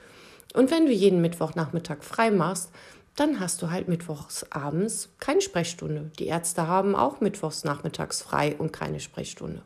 Und 0.54 0.72
wenn 0.72 0.86
du 0.86 0.92
jeden 0.92 1.22
Mittwochnachmittag 1.22 2.04
frei 2.04 2.32
machst, 2.32 2.70
dann 3.16 3.40
hast 3.40 3.62
du 3.62 3.72
halt 3.72 3.88
mittwochs 3.88 4.46
abends 4.52 5.10
keine 5.20 5.42
Sprechstunde. 5.42 6.12
Die 6.20 6.28
Ärzte 6.28 6.68
haben 6.68 6.96
auch 6.96 7.22
mittwochs 7.22 7.64
nachmittags 7.64 8.22
frei 8.22 8.56
und 8.58 8.74
keine 8.74 9.00
Sprechstunde. 9.00 9.62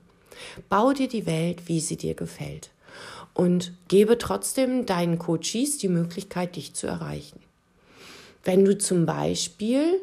Bau 0.70 0.94
dir 0.94 1.08
die 1.08 1.26
Welt, 1.26 1.68
wie 1.68 1.80
sie 1.80 1.98
dir 1.98 2.14
gefällt. 2.14 2.70
Und 3.34 3.74
gebe 3.88 4.18
trotzdem 4.18 4.86
deinen 4.86 5.18
Coaches 5.18 5.78
die 5.78 5.88
Möglichkeit, 5.88 6.56
dich 6.56 6.74
zu 6.74 6.88
erreichen. 6.88 7.40
Wenn 8.44 8.66
du 8.66 8.78
zum 8.78 9.06
Beispiel 9.06 10.00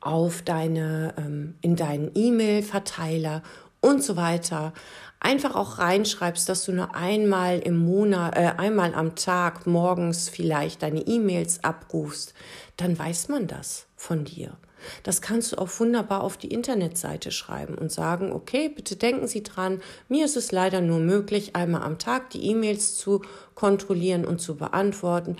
auf 0.00 0.42
deine, 0.42 1.14
ähm, 1.18 1.54
in 1.60 1.76
deinen 1.76 2.10
E-Mail-Verteiler 2.14 3.42
und 3.80 4.02
so 4.02 4.16
weiter 4.16 4.72
einfach 5.20 5.54
auch 5.54 5.78
reinschreibst, 5.78 6.48
dass 6.48 6.64
du 6.64 6.72
nur 6.72 6.94
einmal 6.94 7.58
im 7.58 7.76
Monat, 7.76 8.36
äh, 8.36 8.52
einmal 8.56 8.94
am 8.94 9.14
Tag 9.14 9.66
morgens 9.66 10.28
vielleicht 10.28 10.82
deine 10.82 11.06
E-Mails 11.06 11.62
abrufst, 11.62 12.34
dann 12.78 12.98
weiß 12.98 13.28
man 13.28 13.46
das 13.46 13.86
von 13.96 14.24
dir. 14.24 14.56
Das 15.02 15.20
kannst 15.20 15.52
du 15.52 15.58
auch 15.58 15.68
wunderbar 15.78 16.22
auf 16.22 16.38
die 16.38 16.48
Internetseite 16.48 17.30
schreiben 17.32 17.74
und 17.74 17.92
sagen, 17.92 18.32
okay, 18.32 18.70
bitte 18.70 18.96
denken 18.96 19.26
Sie 19.28 19.42
dran, 19.42 19.82
mir 20.08 20.24
ist 20.24 20.38
es 20.38 20.52
leider 20.52 20.80
nur 20.80 21.00
möglich, 21.00 21.54
einmal 21.54 21.82
am 21.82 21.98
Tag 21.98 22.30
die 22.30 22.46
E-Mails 22.46 22.96
zu 22.96 23.20
kontrollieren 23.54 24.24
und 24.24 24.40
zu 24.40 24.56
beantworten. 24.56 25.36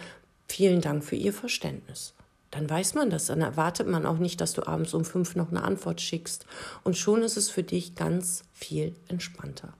Vielen 0.46 0.82
Dank 0.82 1.04
für 1.04 1.16
Ihr 1.16 1.32
Verständnis. 1.32 2.12
Dann 2.50 2.68
weiß 2.68 2.94
man 2.94 3.10
das, 3.10 3.26
dann 3.26 3.40
erwartet 3.40 3.86
man 3.86 4.06
auch 4.06 4.18
nicht, 4.18 4.40
dass 4.40 4.54
du 4.54 4.66
abends 4.66 4.92
um 4.94 5.04
fünf 5.04 5.36
noch 5.36 5.50
eine 5.50 5.62
Antwort 5.62 6.00
schickst. 6.00 6.46
Und 6.82 6.96
schon 6.96 7.22
ist 7.22 7.36
es 7.36 7.48
für 7.48 7.62
dich 7.62 7.94
ganz 7.94 8.42
viel 8.52 8.94
entspannter. 9.08 9.72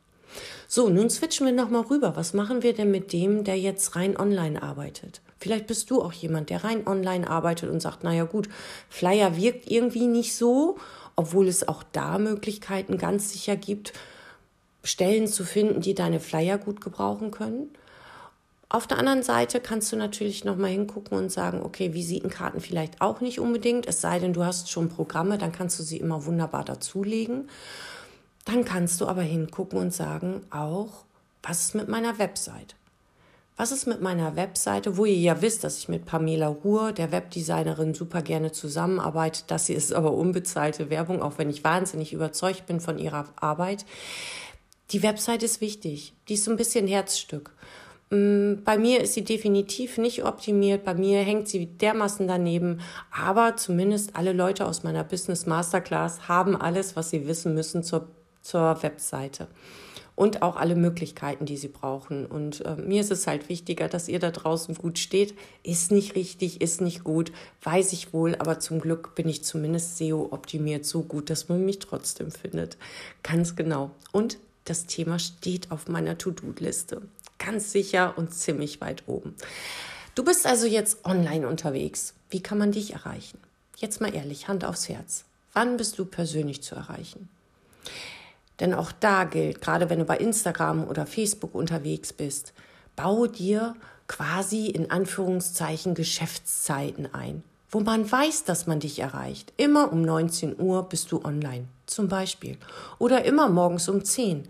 So, 0.68 0.88
nun 0.88 1.10
switchen 1.10 1.46
wir 1.46 1.52
nochmal 1.52 1.82
rüber. 1.82 2.14
Was 2.14 2.32
machen 2.32 2.62
wir 2.62 2.72
denn 2.72 2.92
mit 2.92 3.12
dem, 3.12 3.42
der 3.42 3.58
jetzt 3.58 3.96
rein 3.96 4.16
online 4.16 4.62
arbeitet? 4.62 5.20
Vielleicht 5.38 5.66
bist 5.66 5.90
du 5.90 6.02
auch 6.02 6.12
jemand, 6.12 6.50
der 6.50 6.62
rein 6.62 6.86
online 6.86 7.28
arbeitet 7.28 7.70
und 7.70 7.80
sagt, 7.80 8.04
naja 8.04 8.24
gut, 8.24 8.48
Flyer 8.88 9.36
wirkt 9.36 9.68
irgendwie 9.68 10.06
nicht 10.06 10.36
so, 10.36 10.78
obwohl 11.16 11.48
es 11.48 11.66
auch 11.66 11.82
da 11.92 12.18
Möglichkeiten 12.18 12.98
ganz 12.98 13.32
sicher 13.32 13.56
gibt, 13.56 13.92
Stellen 14.84 15.26
zu 15.26 15.44
finden, 15.44 15.80
die 15.80 15.94
deine 15.94 16.20
Flyer 16.20 16.56
gut 16.56 16.80
gebrauchen 16.80 17.30
können. 17.30 17.70
Auf 18.72 18.86
der 18.86 18.98
anderen 18.98 19.24
Seite 19.24 19.58
kannst 19.58 19.90
du 19.90 19.96
natürlich 19.96 20.44
nochmal 20.44 20.70
hingucken 20.70 21.18
und 21.18 21.32
sagen, 21.32 21.60
okay, 21.60 21.92
Visitenkarten 21.92 22.60
vielleicht 22.60 23.00
auch 23.00 23.20
nicht 23.20 23.40
unbedingt, 23.40 23.84
es 23.88 24.00
sei 24.00 24.20
denn, 24.20 24.32
du 24.32 24.44
hast 24.44 24.70
schon 24.70 24.88
Programme, 24.88 25.38
dann 25.38 25.50
kannst 25.50 25.80
du 25.80 25.82
sie 25.82 25.96
immer 25.96 26.24
wunderbar 26.24 26.64
dazulegen. 26.64 27.50
Dann 28.44 28.64
kannst 28.64 29.00
du 29.00 29.08
aber 29.08 29.22
hingucken 29.22 29.76
und 29.76 29.92
sagen 29.92 30.42
auch, 30.50 31.04
was 31.42 31.62
ist 31.62 31.74
mit 31.74 31.88
meiner 31.88 32.20
Website? 32.20 32.76
Was 33.56 33.72
ist 33.72 33.88
mit 33.88 34.00
meiner 34.00 34.36
Webseite, 34.36 34.96
wo 34.96 35.04
ihr 35.04 35.16
ja 35.18 35.42
wisst, 35.42 35.64
dass 35.64 35.78
ich 35.78 35.88
mit 35.88 36.06
Pamela 36.06 36.46
Ruhr, 36.46 36.92
der 36.92 37.10
Webdesignerin, 37.10 37.92
super 37.92 38.22
gerne 38.22 38.52
zusammenarbeite. 38.52 39.42
Das 39.48 39.66
hier 39.66 39.76
ist 39.76 39.92
aber 39.92 40.12
unbezahlte 40.14 40.90
Werbung, 40.90 41.22
auch 41.22 41.38
wenn 41.38 41.50
ich 41.50 41.64
wahnsinnig 41.64 42.12
überzeugt 42.12 42.66
bin 42.66 42.80
von 42.80 42.98
ihrer 43.00 43.26
Arbeit. 43.34 43.84
Die 44.92 45.02
Website 45.02 45.42
ist 45.42 45.60
wichtig. 45.60 46.14
Die 46.28 46.34
ist 46.34 46.44
so 46.44 46.52
ein 46.52 46.56
bisschen 46.56 46.86
Herzstück. 46.86 47.50
Mm, 48.10 48.62
bei 48.64 48.76
mir 48.78 49.00
ist 49.00 49.14
sie 49.14 49.24
definitiv 49.24 49.98
nicht 49.98 50.24
optimiert. 50.24 50.84
Bei 50.84 50.94
mir 50.94 51.20
hängt 51.20 51.48
sie 51.48 51.66
dermaßen 51.66 52.26
daneben. 52.28 52.80
Aber 53.10 53.56
zumindest 53.56 54.16
alle 54.16 54.32
Leute 54.32 54.66
aus 54.66 54.82
meiner 54.82 55.04
Business 55.04 55.46
Masterclass 55.46 56.28
haben 56.28 56.56
alles, 56.56 56.96
was 56.96 57.10
sie 57.10 57.26
wissen 57.26 57.54
müssen 57.54 57.82
zur 57.82 58.08
zur 58.42 58.82
Webseite 58.82 59.48
und 60.16 60.42
auch 60.42 60.56
alle 60.56 60.74
Möglichkeiten, 60.74 61.46
die 61.46 61.56
sie 61.56 61.68
brauchen. 61.68 62.26
Und 62.26 62.64
äh, 62.66 62.76
mir 62.76 63.00
ist 63.00 63.10
es 63.10 63.26
halt 63.26 63.48
wichtiger, 63.48 63.88
dass 63.88 64.08
ihr 64.08 64.18
da 64.18 64.30
draußen 64.30 64.74
gut 64.74 64.98
steht. 64.98 65.34
Ist 65.62 65.90
nicht 65.90 66.14
richtig, 66.14 66.60
ist 66.60 66.80
nicht 66.80 67.04
gut, 67.04 67.32
weiß 67.62 67.92
ich 67.92 68.12
wohl, 68.12 68.34
aber 68.36 68.60
zum 68.60 68.80
Glück 68.80 69.14
bin 69.14 69.28
ich 69.28 69.44
zumindest 69.44 69.96
SEO-optimiert 69.96 70.84
so 70.84 71.02
gut, 71.02 71.30
dass 71.30 71.48
man 71.48 71.64
mich 71.64 71.78
trotzdem 71.78 72.30
findet. 72.30 72.76
Ganz 73.22 73.56
genau. 73.56 73.92
Und 74.12 74.38
das 74.64 74.86
Thema 74.86 75.18
steht 75.18 75.70
auf 75.70 75.88
meiner 75.88 76.18
To-Do-Liste. 76.18 77.02
Ganz 77.44 77.72
sicher 77.72 78.14
und 78.16 78.32
ziemlich 78.32 78.80
weit 78.80 79.04
oben. 79.06 79.34
Du 80.14 80.24
bist 80.24 80.46
also 80.46 80.66
jetzt 80.66 81.04
online 81.06 81.48
unterwegs. 81.48 82.14
Wie 82.28 82.42
kann 82.42 82.58
man 82.58 82.70
dich 82.70 82.92
erreichen? 82.92 83.38
Jetzt 83.76 84.00
mal 84.00 84.14
ehrlich, 84.14 84.46
Hand 84.46 84.64
aufs 84.64 84.88
Herz. 84.88 85.24
Wann 85.54 85.78
bist 85.78 85.98
du 85.98 86.04
persönlich 86.04 86.62
zu 86.62 86.74
erreichen? 86.74 87.28
Denn 88.60 88.74
auch 88.74 88.92
da 88.92 89.24
gilt, 89.24 89.62
gerade 89.62 89.88
wenn 89.88 90.00
du 90.00 90.04
bei 90.04 90.18
Instagram 90.18 90.86
oder 90.86 91.06
Facebook 91.06 91.54
unterwegs 91.54 92.12
bist, 92.12 92.52
baue 92.94 93.28
dir 93.28 93.74
quasi 94.06 94.66
in 94.66 94.90
Anführungszeichen 94.90 95.94
Geschäftszeiten 95.94 97.14
ein, 97.14 97.42
wo 97.70 97.80
man 97.80 98.10
weiß, 98.10 98.44
dass 98.44 98.66
man 98.66 98.80
dich 98.80 98.98
erreicht. 98.98 99.54
Immer 99.56 99.90
um 99.92 100.02
19 100.02 100.60
Uhr 100.60 100.88
bist 100.88 101.10
du 101.10 101.24
online, 101.24 101.68
zum 101.86 102.08
Beispiel. 102.08 102.58
Oder 102.98 103.24
immer 103.24 103.48
morgens 103.48 103.88
um 103.88 104.04
10. 104.04 104.46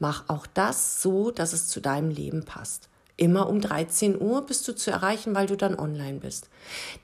Mach 0.00 0.28
auch 0.28 0.46
das 0.48 1.00
so, 1.00 1.30
dass 1.30 1.52
es 1.52 1.68
zu 1.68 1.78
deinem 1.80 2.10
Leben 2.10 2.44
passt. 2.44 2.88
Immer 3.16 3.50
um 3.50 3.60
13 3.60 4.18
Uhr 4.18 4.46
bist 4.46 4.66
du 4.66 4.74
zu 4.74 4.90
erreichen, 4.90 5.34
weil 5.34 5.46
du 5.46 5.54
dann 5.54 5.78
online 5.78 6.20
bist. 6.20 6.48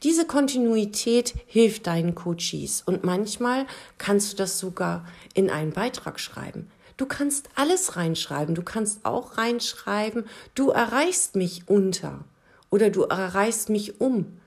Diese 0.02 0.26
Kontinuität 0.26 1.34
hilft 1.46 1.86
deinen 1.86 2.14
Coaches 2.14 2.82
und 2.86 3.04
manchmal 3.04 3.66
kannst 3.98 4.32
du 4.32 4.36
das 4.38 4.58
sogar 4.58 5.06
in 5.34 5.50
einen 5.50 5.72
Beitrag 5.72 6.18
schreiben. 6.18 6.70
Du 6.96 7.04
kannst 7.04 7.50
alles 7.54 7.96
reinschreiben. 7.96 8.54
Du 8.54 8.62
kannst 8.62 9.04
auch 9.04 9.36
reinschreiben, 9.36 10.24
du 10.54 10.70
erreichst 10.70 11.36
mich 11.36 11.64
unter 11.66 12.24
oder 12.70 12.88
du 12.88 13.02
erreichst 13.02 13.68
mich 13.68 14.00
um. 14.00 14.38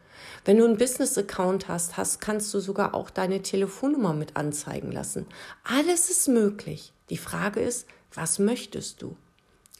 Wenn 0.45 0.57
du 0.57 0.65
einen 0.65 0.77
Business-Account 0.77 1.67
hast, 1.67 1.97
hast, 1.97 2.19
kannst 2.19 2.51
du 2.55 2.59
sogar 2.59 2.95
auch 2.95 3.11
deine 3.11 3.43
Telefonnummer 3.43 4.13
mit 4.13 4.35
anzeigen 4.35 4.91
lassen. 4.91 5.27
Alles 5.63 6.09
ist 6.09 6.27
möglich. 6.27 6.93
Die 7.11 7.17
Frage 7.17 7.59
ist, 7.59 7.87
was 8.13 8.39
möchtest 8.39 9.01
du? 9.01 9.15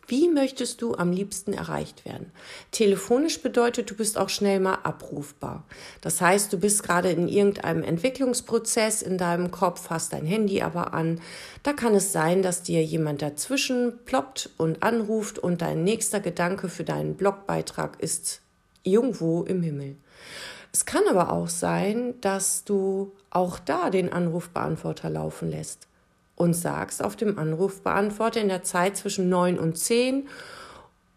Wie 0.09 0.27
möchtest 0.27 0.81
du 0.81 0.95
am 0.95 1.11
liebsten 1.11 1.53
erreicht 1.53 2.03
werden? 2.03 2.31
Telefonisch 2.71 3.43
bedeutet, 3.43 3.91
du 3.91 3.93
bist 3.93 4.17
auch 4.17 4.29
schnell 4.29 4.59
mal 4.59 4.79
abrufbar. 4.81 5.65
Das 6.01 6.19
heißt, 6.19 6.51
du 6.51 6.57
bist 6.57 6.81
gerade 6.81 7.11
in 7.11 7.27
irgendeinem 7.27 7.83
Entwicklungsprozess 7.83 9.03
in 9.03 9.19
deinem 9.19 9.51
Kopf, 9.51 9.91
hast 9.91 10.13
dein 10.13 10.25
Handy 10.25 10.63
aber 10.63 10.95
an. 10.95 11.21
Da 11.61 11.73
kann 11.73 11.93
es 11.93 12.11
sein, 12.11 12.41
dass 12.41 12.63
dir 12.63 12.83
jemand 12.83 13.21
dazwischen 13.21 13.99
ploppt 14.05 14.49
und 14.57 14.81
anruft 14.81 15.37
und 15.37 15.61
dein 15.61 15.83
nächster 15.83 16.19
Gedanke 16.19 16.69
für 16.69 16.83
deinen 16.83 17.13
Blogbeitrag 17.13 17.99
ist 17.99 18.41
irgendwo 18.81 19.43
im 19.43 19.61
Himmel. 19.61 19.95
Es 20.73 20.85
kann 20.85 21.03
aber 21.07 21.31
auch 21.31 21.49
sein, 21.49 22.15
dass 22.21 22.63
du 22.63 23.11
auch 23.29 23.59
da 23.59 23.91
den 23.91 24.11
Anrufbeantworter 24.11 25.11
laufen 25.11 25.51
lässt 25.51 25.88
und 26.39 26.53
sagst 26.53 27.03
auf 27.03 27.17
dem 27.17 27.37
Anrufbeantworter 27.37 28.39
in 28.39 28.47
der 28.47 28.63
Zeit 28.63 28.95
zwischen 28.95 29.27
9 29.27 29.59
und 29.59 29.77
10 29.77 30.27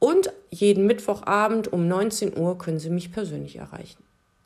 und 0.00 0.32
jeden 0.50 0.84
Mittwochabend 0.84 1.72
um 1.72 1.86
19 1.86 2.36
Uhr 2.36 2.58
können 2.58 2.80
Sie 2.80 2.90
mich 2.90 3.12
persönlich 3.12 3.54
erreichen. 3.56 4.02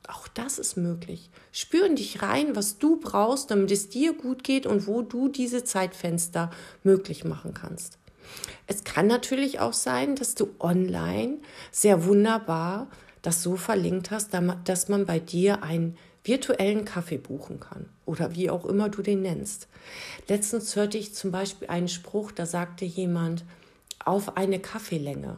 Auch 0.07 0.27
das 0.27 0.59
ist 0.59 0.77
möglich. 0.77 1.31
Spüren 1.51 1.95
dich 1.95 2.21
rein, 2.21 2.55
was 2.55 2.77
du 2.77 2.99
brauchst, 2.99 3.49
damit 3.49 3.71
es 3.71 3.89
dir 3.89 4.13
gut 4.13 4.43
geht 4.43 4.67
und 4.67 4.85
wo 4.85 5.01
du 5.01 5.29
diese 5.29 5.63
Zeitfenster 5.63 6.51
möglich 6.83 7.25
machen 7.25 7.55
kannst. 7.55 7.97
Es 8.67 8.83
kann 8.83 9.07
natürlich 9.07 9.59
auch 9.59 9.73
sein, 9.73 10.15
dass 10.15 10.35
du 10.35 10.49
online 10.59 11.39
sehr 11.71 12.05
wunderbar 12.05 12.87
das 13.23 13.41
so 13.41 13.55
verlinkt 13.55 14.11
hast, 14.11 14.29
dass 14.63 14.89
man 14.89 15.07
bei 15.07 15.17
dir 15.17 15.63
ein 15.63 15.97
virtuellen 16.27 16.85
Kaffee 16.85 17.17
buchen 17.17 17.59
kann 17.59 17.89
oder 18.05 18.35
wie 18.35 18.49
auch 18.49 18.65
immer 18.65 18.89
du 18.89 19.01
den 19.01 19.21
nennst. 19.21 19.67
Letztens 20.27 20.75
hörte 20.75 20.97
ich 20.97 21.13
zum 21.13 21.31
Beispiel 21.31 21.67
einen 21.67 21.87
Spruch, 21.87 22.31
da 22.31 22.45
sagte 22.45 22.85
jemand, 22.85 23.43
auf 24.03 24.37
eine 24.37 24.59
Kaffeelänge. 24.59 25.37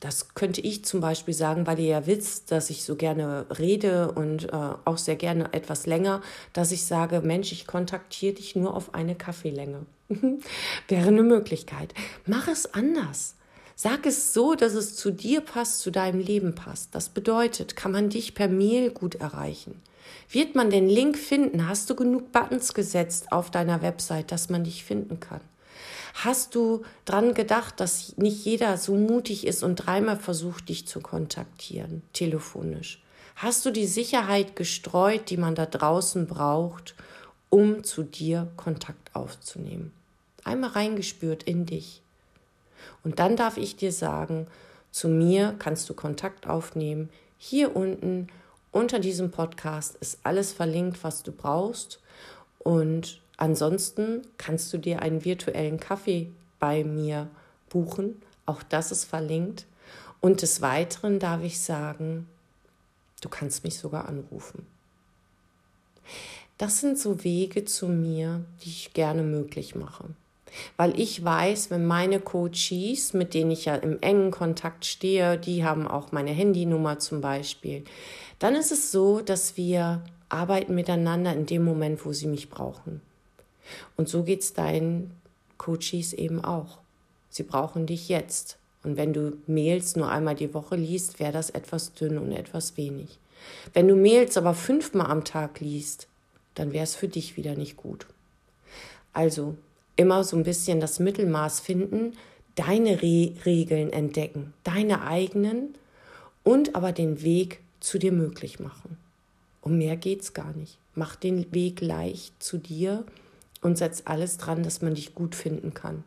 Das 0.00 0.34
könnte 0.34 0.60
ich 0.60 0.84
zum 0.84 1.00
Beispiel 1.00 1.32
sagen, 1.32 1.66
weil 1.66 1.78
ihr 1.78 1.86
ja 1.86 2.06
wisst, 2.06 2.52
dass 2.52 2.68
ich 2.68 2.84
so 2.84 2.96
gerne 2.96 3.46
rede 3.58 4.12
und 4.12 4.52
äh, 4.52 4.70
auch 4.84 4.98
sehr 4.98 5.16
gerne 5.16 5.52
etwas 5.54 5.86
länger, 5.86 6.20
dass 6.52 6.70
ich 6.70 6.84
sage, 6.84 7.22
Mensch, 7.22 7.50
ich 7.52 7.66
kontaktiere 7.66 8.34
dich 8.34 8.56
nur 8.56 8.74
auf 8.74 8.94
eine 8.94 9.14
Kaffeelänge. 9.14 9.86
Wäre 10.88 11.08
eine 11.08 11.22
Möglichkeit. 11.22 11.94
Mach 12.26 12.46
es 12.46 12.74
anders. 12.74 13.36
Sag 13.78 14.06
es 14.06 14.32
so, 14.32 14.54
dass 14.54 14.72
es 14.72 14.96
zu 14.96 15.10
dir 15.10 15.42
passt, 15.42 15.80
zu 15.80 15.90
deinem 15.90 16.18
Leben 16.18 16.54
passt. 16.54 16.94
Das 16.94 17.10
bedeutet, 17.10 17.76
kann 17.76 17.92
man 17.92 18.08
dich 18.08 18.34
per 18.34 18.48
Mail 18.48 18.90
gut 18.90 19.16
erreichen. 19.16 19.82
Wird 20.30 20.54
man 20.54 20.70
den 20.70 20.88
Link 20.88 21.18
finden? 21.18 21.68
Hast 21.68 21.90
du 21.90 21.94
genug 21.94 22.32
Buttons 22.32 22.72
gesetzt 22.72 23.30
auf 23.32 23.50
deiner 23.50 23.82
Website, 23.82 24.32
dass 24.32 24.48
man 24.48 24.64
dich 24.64 24.82
finden 24.82 25.20
kann? 25.20 25.42
Hast 26.14 26.54
du 26.54 26.84
dran 27.04 27.34
gedacht, 27.34 27.78
dass 27.78 28.16
nicht 28.16 28.46
jeder 28.46 28.78
so 28.78 28.94
mutig 28.94 29.46
ist 29.46 29.62
und 29.62 29.76
dreimal 29.76 30.16
versucht, 30.18 30.70
dich 30.70 30.88
zu 30.88 31.00
kontaktieren, 31.00 32.00
telefonisch? 32.14 33.02
Hast 33.34 33.66
du 33.66 33.70
die 33.70 33.86
Sicherheit 33.86 34.56
gestreut, 34.56 35.28
die 35.28 35.36
man 35.36 35.54
da 35.54 35.66
draußen 35.66 36.26
braucht, 36.26 36.94
um 37.50 37.84
zu 37.84 38.04
dir 38.04 38.50
Kontakt 38.56 39.14
aufzunehmen? 39.14 39.92
Einmal 40.44 40.70
reingespürt 40.70 41.42
in 41.42 41.66
dich. 41.66 42.00
Und 43.04 43.18
dann 43.18 43.36
darf 43.36 43.56
ich 43.56 43.76
dir 43.76 43.92
sagen, 43.92 44.46
zu 44.90 45.08
mir 45.08 45.54
kannst 45.58 45.88
du 45.88 45.94
Kontakt 45.94 46.46
aufnehmen. 46.46 47.10
Hier 47.38 47.76
unten 47.76 48.28
unter 48.72 48.98
diesem 48.98 49.30
Podcast 49.30 49.96
ist 49.96 50.18
alles 50.22 50.52
verlinkt, 50.52 51.02
was 51.02 51.22
du 51.22 51.32
brauchst. 51.32 52.00
Und 52.58 53.20
ansonsten 53.36 54.22
kannst 54.38 54.72
du 54.72 54.78
dir 54.78 55.00
einen 55.00 55.24
virtuellen 55.24 55.80
Kaffee 55.80 56.30
bei 56.58 56.84
mir 56.84 57.28
buchen. 57.68 58.20
Auch 58.44 58.62
das 58.62 58.92
ist 58.92 59.04
verlinkt. 59.04 59.66
Und 60.20 60.42
des 60.42 60.60
Weiteren 60.60 61.18
darf 61.18 61.42
ich 61.42 61.60
sagen, 61.60 62.28
du 63.20 63.28
kannst 63.28 63.64
mich 63.64 63.78
sogar 63.78 64.08
anrufen. 64.08 64.66
Das 66.58 66.80
sind 66.80 66.98
so 66.98 67.22
Wege 67.22 67.64
zu 67.64 67.88
mir, 67.88 68.44
die 68.62 68.70
ich 68.70 68.94
gerne 68.94 69.22
möglich 69.22 69.74
mache. 69.74 70.04
Weil 70.76 70.98
ich 70.98 71.24
weiß, 71.24 71.70
wenn 71.70 71.86
meine 71.86 72.20
Coaches, 72.20 73.12
mit 73.12 73.34
denen 73.34 73.50
ich 73.50 73.66
ja 73.66 73.74
im 73.76 74.00
engen 74.00 74.30
Kontakt 74.30 74.84
stehe, 74.84 75.38
die 75.38 75.64
haben 75.64 75.86
auch 75.86 76.12
meine 76.12 76.30
Handynummer 76.30 76.98
zum 76.98 77.20
Beispiel, 77.20 77.84
dann 78.38 78.54
ist 78.54 78.72
es 78.72 78.90
so, 78.90 79.20
dass 79.20 79.56
wir 79.56 80.02
arbeiten 80.28 80.74
miteinander 80.74 81.32
in 81.32 81.46
dem 81.46 81.64
Moment, 81.64 82.04
wo 82.04 82.12
sie 82.12 82.26
mich 82.26 82.50
brauchen. 82.50 83.00
Und 83.96 84.08
so 84.08 84.22
geht 84.22 84.42
es 84.42 84.54
deinen 84.54 85.10
Coaches 85.58 86.12
eben 86.12 86.44
auch. 86.44 86.78
Sie 87.30 87.42
brauchen 87.42 87.86
dich 87.86 88.08
jetzt. 88.08 88.58
Und 88.82 88.96
wenn 88.96 89.12
du 89.12 89.36
Mails 89.46 89.96
nur 89.96 90.10
einmal 90.10 90.36
die 90.36 90.54
Woche 90.54 90.76
liest, 90.76 91.18
wäre 91.18 91.32
das 91.32 91.50
etwas 91.50 91.92
dünn 91.94 92.18
und 92.18 92.32
etwas 92.32 92.76
wenig. 92.76 93.18
Wenn 93.72 93.88
du 93.88 93.96
Mails 93.96 94.36
aber 94.36 94.54
fünfmal 94.54 95.06
am 95.06 95.24
Tag 95.24 95.60
liest, 95.60 96.06
dann 96.54 96.72
wäre 96.72 96.84
es 96.84 96.94
für 96.94 97.08
dich 97.08 97.36
wieder 97.36 97.54
nicht 97.54 97.76
gut. 97.76 98.06
Also 99.12 99.56
immer 99.96 100.24
so 100.24 100.36
ein 100.36 100.44
bisschen 100.44 100.80
das 100.80 100.98
Mittelmaß 100.98 101.60
finden, 101.60 102.12
deine 102.54 103.02
Re 103.02 103.32
Regeln 103.44 103.92
entdecken, 103.92 104.52
deine 104.64 105.02
eigenen 105.02 105.74
und 106.44 106.74
aber 106.74 106.92
den 106.92 107.22
Weg 107.22 107.60
zu 107.80 107.98
dir 107.98 108.12
möglich 108.12 108.60
machen. 108.60 108.98
Um 109.60 109.78
mehr 109.78 109.96
geht's 109.96 110.32
gar 110.32 110.52
nicht. 110.52 110.78
Mach 110.94 111.16
den 111.16 111.52
Weg 111.52 111.80
leicht 111.80 112.42
zu 112.42 112.58
dir 112.58 113.04
und 113.62 113.76
setz 113.76 114.02
alles 114.04 114.38
dran, 114.38 114.62
dass 114.62 114.80
man 114.80 114.94
dich 114.94 115.14
gut 115.14 115.34
finden 115.34 115.74
kann. 115.74 116.04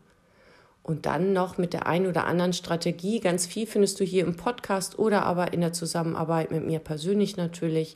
Und 0.82 1.06
dann 1.06 1.34
noch 1.34 1.58
mit 1.58 1.74
der 1.74 1.86
einen 1.86 2.08
oder 2.08 2.26
anderen 2.26 2.54
Strategie. 2.54 3.20
Ganz 3.20 3.46
viel 3.46 3.68
findest 3.68 4.00
du 4.00 4.06
hier 4.06 4.26
im 4.26 4.38
Podcast 4.38 4.98
oder 4.98 5.24
aber 5.24 5.54
in 5.54 5.62
der 5.62 5.74
Zusammenarbeit 5.74 6.52
mit 6.52 6.66
mir 6.66 6.80
persönlich 6.80 7.38
natürlich. 7.38 7.96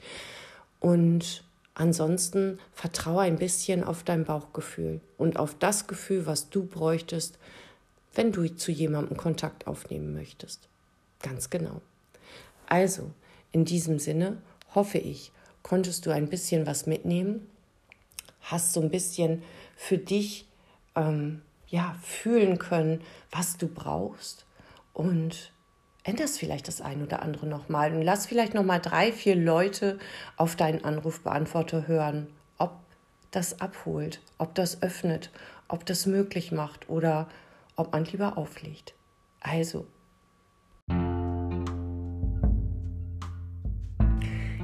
Und 0.79 1.43
ansonsten 1.75 2.59
vertraue 2.73 3.21
ein 3.21 3.37
bisschen 3.37 3.83
auf 3.83 4.03
dein 4.03 4.25
Bauchgefühl 4.25 5.01
und 5.17 5.37
auf 5.37 5.55
das 5.57 5.87
Gefühl, 5.87 6.25
was 6.25 6.49
du 6.49 6.65
bräuchtest, 6.65 7.37
wenn 8.13 8.31
du 8.31 8.47
zu 8.55 8.71
jemandem 8.71 9.17
Kontakt 9.17 9.67
aufnehmen 9.67 10.13
möchtest. 10.13 10.67
Ganz 11.21 11.49
genau. 11.49 11.81
Also, 12.67 13.11
in 13.51 13.65
diesem 13.65 13.99
Sinne 13.99 14.41
hoffe 14.75 14.97
ich, 14.97 15.31
konntest 15.63 16.05
du 16.05 16.11
ein 16.11 16.27
bisschen 16.27 16.67
was 16.67 16.85
mitnehmen, 16.85 17.47
hast 18.41 18.73
so 18.73 18.81
ein 18.81 18.89
bisschen 18.89 19.41
für 19.75 19.97
dich 19.97 20.47
ähm, 20.95 21.41
ja, 21.67 21.95
fühlen 22.03 22.59
können, 22.59 23.01
was 23.31 23.57
du 23.57 23.67
brauchst 23.67 24.45
und 24.93 25.51
änderst 26.03 26.37
vielleicht 26.37 26.67
das 26.67 26.81
ein 26.81 27.01
oder 27.01 27.21
andere 27.21 27.47
nochmal 27.47 27.93
und 27.93 28.01
lass 28.01 28.25
vielleicht 28.25 28.53
nochmal 28.53 28.81
drei, 28.81 29.11
vier 29.11 29.35
Leute 29.35 29.99
auf 30.35 30.55
deinen 30.55 30.83
Anrufbeantworter 30.83 31.87
hören, 31.87 32.27
ob 32.57 32.73
das 33.31 33.61
abholt, 33.61 34.21
ob 34.37 34.53
das 34.55 34.81
öffnet, 34.81 35.31
ob 35.67 35.85
das 35.85 36.05
möglich 36.05 36.51
macht 36.51 36.89
oder 36.89 37.27
ob 37.75 37.93
man 37.93 38.05
lieber 38.05 38.37
auflegt. 38.37 38.93
Also. 39.39 39.87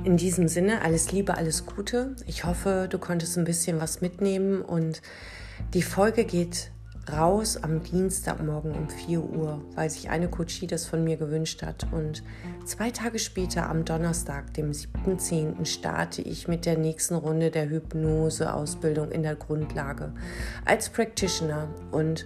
In 0.04 0.18
diesem 0.18 0.48
Sinne, 0.48 0.82
alles 0.82 1.12
Liebe, 1.12 1.36
alles 1.36 1.66
Gute. 1.66 2.16
Ich 2.26 2.46
hoffe, 2.46 2.88
du 2.90 2.98
konntest 3.00 3.38
ein 3.38 3.44
bisschen 3.44 3.82
was 3.82 4.02
mitnehmen 4.02 4.62
und 4.62 5.02
die 5.74 5.82
Folge 5.82 6.26
geht 6.26 6.72
raus 7.12 7.58
am 7.58 7.84
Dienstagmorgen 7.84 8.72
um 8.72 8.90
4 8.90 9.22
Uhr, 9.22 9.64
weil 9.76 9.90
sich 9.90 10.10
eine 10.10 10.30
Coachie 10.30 10.68
das 10.68 10.86
von 10.86 11.04
mir 11.04 11.18
gewünscht 11.18 11.64
hat. 11.64 11.88
Und 11.92 12.24
zwei 12.66 12.92
Tage 12.92 13.20
später, 13.20 13.70
am 13.70 13.86
Donnerstag, 13.86 14.54
dem 14.54 14.72
7.10., 14.72 15.66
starte 15.66 16.22
ich 16.22 16.48
mit 16.48 16.66
der 16.66 16.78
nächsten 16.78 17.16
Runde 17.16 17.52
der 17.52 17.70
Hypnose-Ausbildung 17.70 19.12
in 19.12 19.24
der 19.24 19.36
Grundlage 19.36 20.14
als 20.66 20.90
Practitioner. 20.90 21.68
Und 21.92 22.26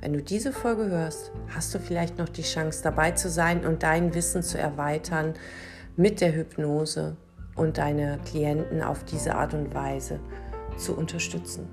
wenn 0.00 0.12
du 0.12 0.22
diese 0.22 0.52
Folge 0.52 0.86
hörst, 0.86 1.32
hast 1.54 1.74
du 1.74 1.78
vielleicht 1.78 2.18
noch 2.18 2.28
die 2.28 2.42
Chance 2.42 2.82
dabei 2.82 3.12
zu 3.12 3.30
sein 3.30 3.64
und 3.64 3.82
dein 3.82 4.14
Wissen 4.14 4.42
zu 4.42 4.58
erweitern 4.58 5.34
mit 5.96 6.20
der 6.20 6.34
Hypnose 6.34 7.16
und 7.54 7.78
deine 7.78 8.18
Klienten 8.24 8.82
auf 8.82 9.04
diese 9.04 9.34
Art 9.34 9.54
und 9.54 9.74
Weise 9.74 10.20
zu 10.76 10.96
unterstützen. 10.96 11.68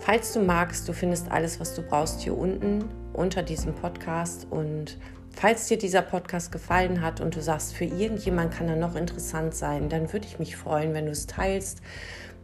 Falls 0.00 0.32
du 0.32 0.40
magst, 0.40 0.88
du 0.88 0.94
findest 0.94 1.30
alles, 1.30 1.60
was 1.60 1.74
du 1.74 1.82
brauchst 1.82 2.22
hier 2.22 2.36
unten 2.36 2.86
unter 3.12 3.42
diesem 3.42 3.74
Podcast. 3.74 4.46
Und 4.48 4.96
falls 5.30 5.66
dir 5.66 5.76
dieser 5.76 6.00
Podcast 6.00 6.50
gefallen 6.50 7.02
hat 7.02 7.20
und 7.20 7.36
du 7.36 7.42
sagst, 7.42 7.74
für 7.74 7.84
irgendjemand 7.84 8.50
kann 8.52 8.66
er 8.68 8.76
noch 8.76 8.96
interessant 8.96 9.54
sein, 9.54 9.90
dann 9.90 10.10
würde 10.10 10.26
ich 10.26 10.38
mich 10.38 10.56
freuen, 10.56 10.94
wenn 10.94 11.04
du 11.04 11.12
es 11.12 11.26
teilst 11.26 11.82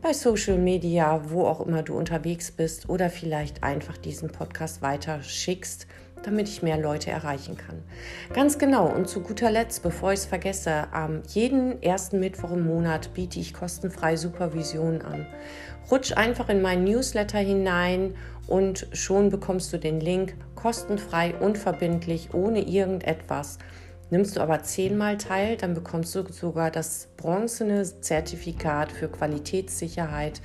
bei 0.02 0.12
Social 0.12 0.58
Media, 0.58 1.30
wo 1.30 1.46
auch 1.46 1.62
immer 1.62 1.82
du 1.82 1.96
unterwegs 1.96 2.52
bist 2.52 2.90
oder 2.90 3.08
vielleicht 3.08 3.62
einfach 3.62 3.96
diesen 3.96 4.28
Podcast 4.28 4.82
weiter 4.82 5.22
schickst 5.22 5.86
damit 6.22 6.48
ich 6.48 6.62
mehr 6.62 6.78
Leute 6.78 7.10
erreichen 7.10 7.56
kann. 7.56 7.82
Ganz 8.32 8.58
genau. 8.58 8.86
Und 8.86 9.08
zu 9.08 9.20
guter 9.20 9.50
Letzt, 9.50 9.82
bevor 9.82 10.12
ich 10.12 10.20
es 10.20 10.26
vergesse, 10.26 10.92
am 10.92 11.22
jeden 11.28 11.82
ersten 11.82 12.20
Mittwoch 12.20 12.52
im 12.52 12.66
Monat 12.66 13.14
biete 13.14 13.38
ich 13.38 13.54
kostenfrei 13.54 14.16
Supervision 14.16 15.02
an. 15.02 15.26
Rutsch 15.90 16.16
einfach 16.16 16.48
in 16.48 16.62
meinen 16.62 16.84
Newsletter 16.84 17.38
hinein 17.38 18.14
und 18.48 18.88
schon 18.92 19.30
bekommst 19.30 19.72
du 19.72 19.78
den 19.78 20.00
Link 20.00 20.34
kostenfrei, 20.54 21.34
unverbindlich, 21.38 22.34
ohne 22.34 22.66
irgendetwas. 22.66 23.58
Nimmst 24.08 24.36
du 24.36 24.40
aber 24.40 24.62
zehnmal 24.62 25.16
teil, 25.16 25.56
dann 25.56 25.74
bekommst 25.74 26.14
du 26.14 26.22
sogar 26.30 26.70
das 26.70 27.08
bronzene 27.16 27.82
Zertifikat 27.82 28.92
für 28.92 29.08
Qualitätssicherheit 29.08 30.40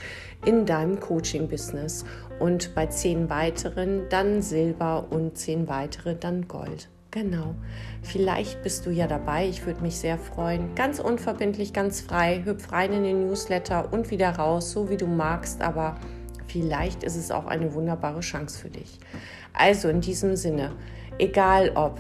in 0.45 0.65
deinem 0.65 0.99
Coaching-Business 0.99 2.05
und 2.39 2.73
bei 2.73 2.87
zehn 2.87 3.29
weiteren 3.29 4.09
dann 4.09 4.41
Silber 4.41 5.05
und 5.11 5.37
zehn 5.37 5.67
weitere 5.67 6.15
dann 6.15 6.47
Gold. 6.47 6.89
Genau. 7.11 7.55
Vielleicht 8.01 8.63
bist 8.63 8.85
du 8.85 8.89
ja 8.89 9.05
dabei. 9.05 9.47
Ich 9.47 9.65
würde 9.65 9.81
mich 9.81 9.97
sehr 9.97 10.17
freuen. 10.17 10.73
Ganz 10.75 10.99
unverbindlich, 10.99 11.73
ganz 11.73 11.99
frei. 11.99 12.41
Hüpf 12.45 12.71
rein 12.71 12.93
in 12.93 13.03
den 13.03 13.27
Newsletter 13.27 13.91
und 13.91 14.11
wieder 14.11 14.29
raus, 14.29 14.71
so 14.71 14.89
wie 14.89 14.95
du 14.95 15.07
magst. 15.07 15.61
Aber 15.61 15.97
vielleicht 16.47 17.03
ist 17.03 17.17
es 17.17 17.29
auch 17.29 17.45
eine 17.45 17.73
wunderbare 17.73 18.21
Chance 18.21 18.57
für 18.57 18.69
dich. 18.69 18.97
Also 19.53 19.89
in 19.89 19.99
diesem 19.99 20.37
Sinne, 20.37 20.71
egal 21.19 21.73
ob 21.75 21.99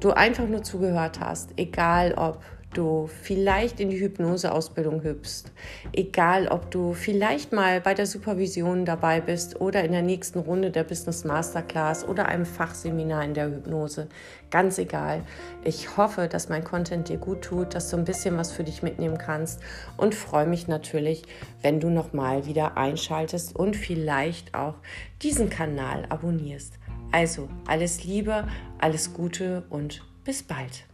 du 0.00 0.10
einfach 0.10 0.46
nur 0.46 0.62
zugehört 0.62 1.20
hast, 1.20 1.50
egal 1.56 2.14
ob 2.14 2.42
du 2.76 3.08
vielleicht 3.22 3.80
in 3.80 3.88
die 3.88 4.00
Hypnoseausbildung 4.00 5.02
hüpfst, 5.02 5.44
egal 5.92 6.48
ob 6.48 6.70
du 6.70 6.92
vielleicht 6.92 7.52
mal 7.52 7.80
bei 7.80 7.94
der 7.94 8.06
Supervision 8.06 8.84
dabei 8.84 9.20
bist 9.20 9.60
oder 9.60 9.82
in 9.84 9.92
der 9.92 10.02
nächsten 10.02 10.40
Runde 10.40 10.70
der 10.70 10.84
Business 10.84 11.24
Masterclass 11.24 12.06
oder 12.06 12.26
einem 12.26 12.44
Fachseminar 12.44 13.24
in 13.24 13.34
der 13.34 13.46
Hypnose, 13.46 14.08
ganz 14.50 14.78
egal. 14.78 15.22
Ich 15.64 15.96
hoffe, 15.96 16.28
dass 16.28 16.48
mein 16.48 16.64
Content 16.64 17.08
dir 17.08 17.18
gut 17.18 17.42
tut, 17.42 17.74
dass 17.74 17.88
du 17.90 17.96
ein 17.96 18.04
bisschen 18.04 18.36
was 18.36 18.52
für 18.52 18.64
dich 18.64 18.82
mitnehmen 18.82 19.18
kannst 19.18 19.60
und 19.96 20.14
freue 20.14 20.46
mich 20.46 20.68
natürlich, 20.68 21.22
wenn 21.62 21.80
du 21.80 21.88
nochmal 21.88 22.46
wieder 22.46 22.76
einschaltest 22.76 23.56
und 23.56 23.74
vielleicht 23.74 24.54
auch 24.54 24.74
diesen 25.22 25.48
Kanal 25.48 26.04
abonnierst. 26.10 26.78
Also 27.16 27.48
alles 27.66 28.04
Liebe, 28.04 28.46
alles 28.78 29.14
Gute 29.14 29.64
und 29.70 30.04
bis 30.22 30.42
bald. 30.42 30.84